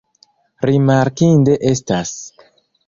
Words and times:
Rimarkinde 0.69 1.59
estas. 1.75 2.17